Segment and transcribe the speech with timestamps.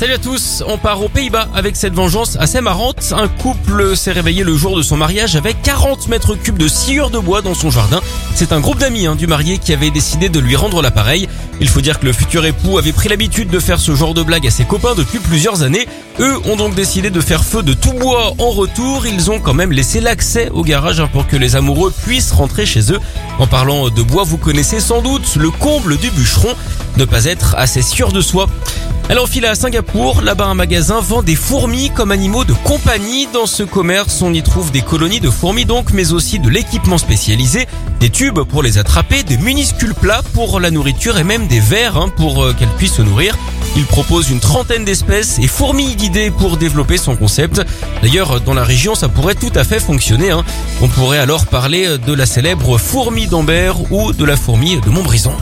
[0.00, 3.12] Salut à tous, on part aux Pays-Bas avec cette vengeance assez marrante.
[3.14, 7.10] Un couple s'est réveillé le jour de son mariage avec 40 mètres cubes de sciure
[7.10, 8.00] de bois dans son jardin.
[8.34, 11.28] C'est un groupe d'amis hein, du marié qui avait décidé de lui rendre l'appareil.
[11.60, 14.22] Il faut dire que le futur époux avait pris l'habitude de faire ce genre de
[14.22, 15.86] blague à ses copains depuis plusieurs années.
[16.18, 19.06] Eux ont donc décidé de faire feu de tout bois en retour.
[19.06, 22.64] Ils ont quand même laissé l'accès au garage hein, pour que les amoureux puissent rentrer
[22.64, 23.00] chez eux.
[23.38, 26.54] En parlant de bois, vous connaissez sans doute le comble du bûcheron,
[27.00, 28.46] ne pas être assez sûr de soi.
[29.08, 30.20] Elle enfile à Singapour.
[30.22, 33.26] Là-bas, un magasin vend des fourmis comme animaux de compagnie.
[33.32, 36.98] Dans ce commerce, on y trouve des colonies de fourmis donc, mais aussi de l'équipement
[36.98, 37.66] spécialisé,
[38.00, 41.96] des tubes pour les attraper, des minuscules plats pour la nourriture et même des verres
[41.96, 43.36] hein, pour euh, qu'elles puissent se nourrir.
[43.76, 47.62] Il propose une trentaine d'espèces et fourmis d'idées pour développer son concept.
[48.02, 50.30] D'ailleurs, dans la région, ça pourrait tout à fait fonctionner.
[50.30, 50.44] Hein.
[50.82, 55.32] On pourrait alors parler de la célèbre fourmi d'Ambert ou de la fourmi de Montbrison.